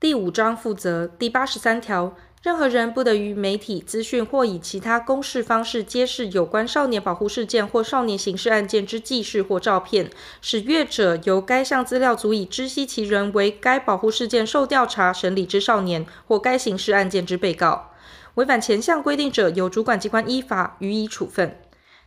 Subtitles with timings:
[0.00, 2.16] 第五章负责第八十三条。
[2.42, 10.08] 任何人不得于媒体资讯或以其他公示方式揭示有关少年保护事件或少年刑事案件之记事或照片，
[10.40, 17.90] 使阅者由该项资料足以知悉其人为该保护事件受调查审理之少年或该刑事案件之被告。
[18.36, 21.58] 违反前项规定者，由主管机关依法予以处分。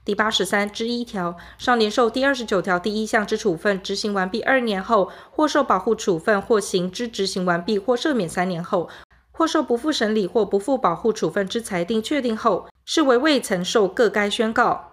[0.06, 8.90] 第八十三之一条，少年受第二十九条第一项之处分执行完毕二年后，或受保护处分或刑之执行完毕或赦免三年后。
[9.36, 14.92] 或受不复审理或不复保护处分之裁定确定后，视为未曾受各该宣告。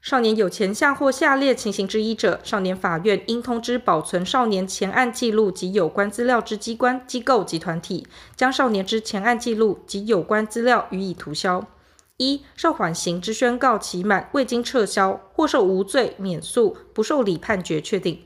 [0.00, 11.66] 少年有前项或下列情形之一者，少年法院应通知保存少年前案记录及有关资料之机关、机构及团体，将少年之前案记录及有关资料予以涂销。
[12.18, 18.22] 一、受缓刑之宣告期满未经撤销，或受无罪免诉不受理判决确定。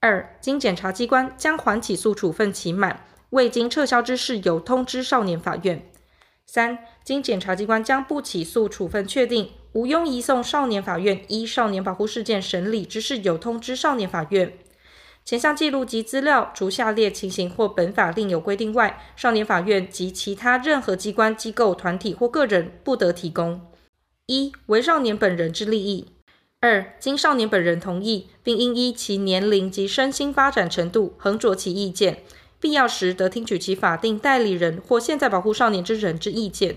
[0.00, 3.04] 二、经检察机关将缓起诉处分期满。
[3.30, 5.90] 未经撤销之事由通知少年法院。
[6.44, 14.52] 三、经检察机关将不起诉处分确定，无庸移送少年法院依少年保护事件审理之事由通知少年法院。
[15.24, 23.60] 前项记录及资料，除下列情形或本法另有规定外，少年法院及其他任何机关、机构、团体或个人不得提供：
[24.26, 26.06] 一、为少年本人之利益；
[26.60, 32.24] 二、经少年本人同意，并应依其年龄及身心发展程度，衡酌其意见。
[32.58, 36.76] 必要时，得听取其法定代理人或现在保护少年之人之意见。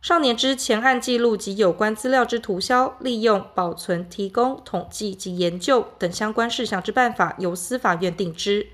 [0.00, 8.68] 少年之前案记录及有关资料之涂销、利用、保存、提供、统计及研究等相关事项之办法，由司法院定之。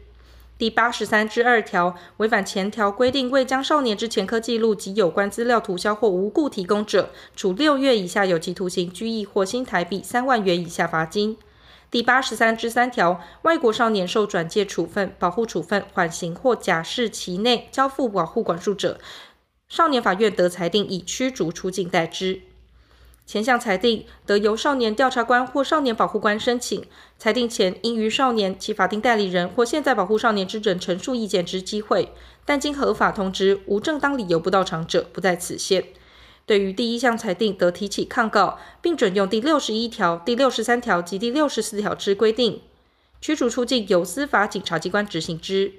[0.59, 11.39] 第八十三之二条，违反前条规定，未将少年之前科记录及有关资料涂销或无故提供者，处六月以下有期徒刑、拘役或新台币三万元以下罚金。
[11.91, 18.99] 第八十三之三条，外国少年受转介处分、保护处分、缓刑或假释期内交付保护管束者，
[19.69, 22.43] 少年法院得裁定以驱逐出境代之。
[23.27, 26.85] 前项裁定得由少年调查官或少年保护官申请，
[27.19, 32.13] 裁定前应于少年其法定代理人或现在保护少年之人陈述意见之机会，
[32.45, 35.87] 但经合法通知，无正当理由不到场者，不在此限。
[36.45, 42.61] 对于第一项裁定，得提起抗告，并准用第六十一条、第六十三条及第六十四条之规定。
[43.23, 45.73] 驱逐出境由司法警察机关执行之。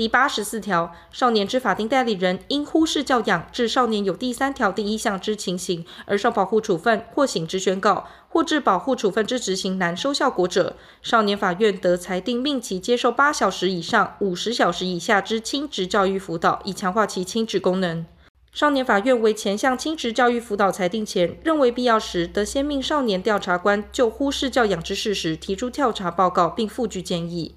[0.00, 18.06] 第八十四条，少年之法定代理人因忽视教养，致少年有第三条第一项之情形而受保护处分或刑之宣告，或致保护处分之执行难收效果者，少年法院得裁定命其接受八小时以上五十小时以下之亲职教育辅导，以强化其亲职功能。
[18.54, 27.56] 少年法院为前项亲职教育辅导裁定前，认为必要时，得先命少年调查官就忽视教养之事实提出调查报告，并附具建议。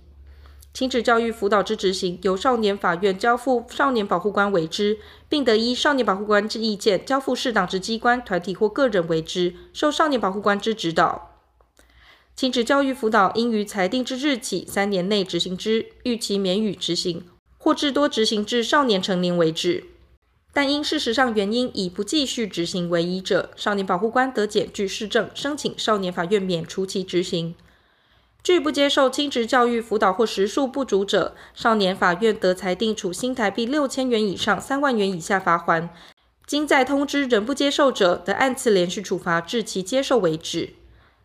[0.74, 4.98] 亲职教育辅导之执行，由少年法院交付少年保护官为之，
[5.30, 11.30] 并得依少年保护官之意见，交付适当之机关、团体或个人为之，受少年保护官之指导。
[12.36, 17.24] 亲职教育辅导应于裁定之日起三年内执行之，逾期免予执行，
[17.60, 19.84] 或至多执行至少年成年为止。
[20.52, 27.54] 但因事实上原因已不继续执行为宜者，少年保护官得检具事证，申请少年法院免除其执行。
[28.44, 35.88] 拒不接受亲职教育辅导或时数不足者，少年法院得裁定处新台币六千元以上三万元以下罚锾。
[36.46, 40.72] 经再通知仍不接受者，得按次连续处罚至其接受为止。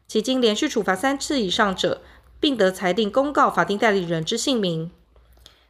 [0.06, 2.02] 其经连续处罚三次以上者，
[2.38, 4.92] 并得裁定公告法定代理人之姓名。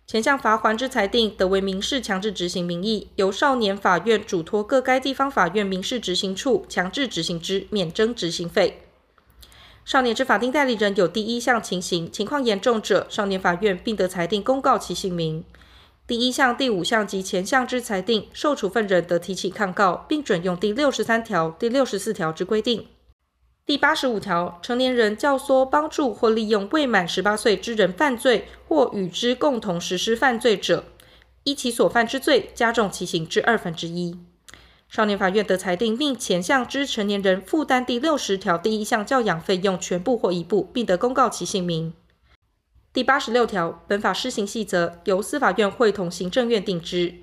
[0.07, 8.83] 前项罚锾之裁定，得为民事强制执行名义，由少年法院嘱托各该地方法院民事执行处强制执行之，免征执行费。
[9.88, 15.43] 少年之法定代理人有第一项情形情况严重者，少年法院并得裁定公告其姓名。
[16.06, 22.87] 第一项、第五项及前项之裁定，受处分人得提起抗告，并准用第六十三条、第六十四条之规定。
[23.65, 30.84] 第八十五条，成年人教唆、帮助或利用未满十八岁之人犯罪，或与之共同实施犯罪者，
[31.44, 34.19] 依其所犯之罪，加重其刑至二分之一。
[34.88, 41.93] 少年法院得裁定命前项之成年人负担第六十条第一项教养费用全部或一部，并得公告其姓名。
[42.93, 47.17] 第八十六条，本法施行细则由司法院会同行政院定之。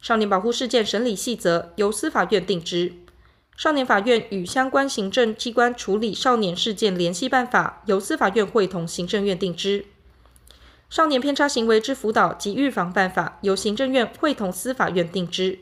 [0.00, 2.94] 少年保护事件审理细则由司法院定之。
[3.54, 9.84] 少年法院与相关行政机关处理少年事件联系办法，由司法院会同行政院定之；
[10.88, 15.58] 少年偏差行为之辅导及预防办法，由行政院会同司法院定之。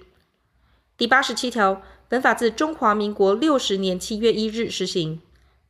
[0.98, 5.20] 第八十七条，本法自中华民国六十年七月一日施行。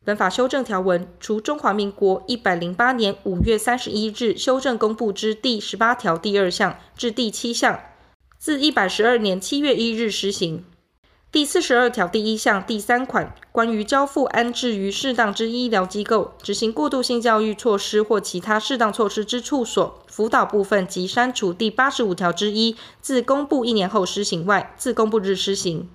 [0.03, 7.79] 本法修正条文，除中华民国一百零八年五月三十一日修正公布之第十八条第二项至第七项，
[8.39, 10.65] 自一百十二年七月一日施行。
[11.31, 25.91] 第四十二条第一项第三款，关于交付安置于适当之医疗机构执行过渡性教育措施或其他适当措施之处所，辅导部分及删除第八十五条之一，自公布一年后施行外，自公布日施行。